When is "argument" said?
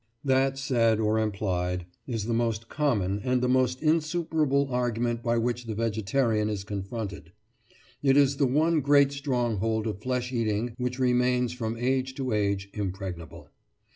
4.71-5.21